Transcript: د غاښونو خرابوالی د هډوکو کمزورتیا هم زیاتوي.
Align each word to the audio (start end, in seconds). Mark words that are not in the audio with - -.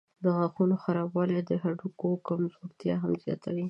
د 0.23 0.25
غاښونو 0.35 0.75
خرابوالی 0.83 1.39
د 1.49 1.51
هډوکو 1.61 2.07
کمزورتیا 2.27 2.95
هم 3.03 3.11
زیاتوي. 3.23 3.59